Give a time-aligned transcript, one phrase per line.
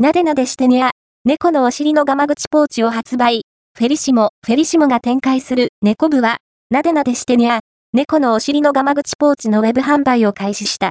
[0.00, 0.92] なでなでしてにゃ、
[1.24, 3.42] 猫のお尻のガマ口ポーチを発売。
[3.76, 6.36] フェリシモ、フェリシモが展開する猫部は、
[6.70, 7.58] なでなでしてにゃ、
[7.92, 10.86] 猫のお尻のガマ口ポーチのウェブ販売を開始した。